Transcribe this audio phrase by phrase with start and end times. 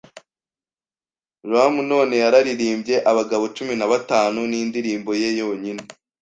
[1.49, 2.95] rum, none yararirimbye.
[3.01, 5.83] 'Abagabo cumi na batanu' nindirimbo ye yonyine,